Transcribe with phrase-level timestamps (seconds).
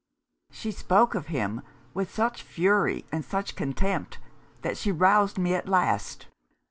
[0.49, 1.61] She spoke of him,
[1.93, 4.17] with such fury and such contempt,
[4.63, 6.25] that she roused me at last.